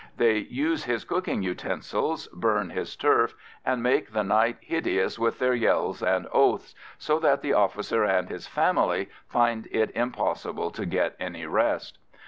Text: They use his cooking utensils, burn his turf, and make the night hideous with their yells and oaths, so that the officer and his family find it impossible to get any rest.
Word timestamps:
They 0.17 0.37
use 0.39 0.85
his 0.85 1.03
cooking 1.03 1.43
utensils, 1.43 2.25
burn 2.29 2.71
his 2.71 2.95
turf, 2.95 3.35
and 3.63 3.83
make 3.83 4.13
the 4.13 4.23
night 4.23 4.57
hideous 4.59 5.19
with 5.19 5.37
their 5.37 5.53
yells 5.53 6.01
and 6.01 6.27
oaths, 6.31 6.73
so 6.97 7.19
that 7.19 7.43
the 7.43 7.53
officer 7.53 8.03
and 8.03 8.27
his 8.27 8.47
family 8.47 9.09
find 9.27 9.67
it 9.69 9.91
impossible 9.93 10.71
to 10.71 10.87
get 10.87 11.15
any 11.19 11.45
rest. 11.45 11.99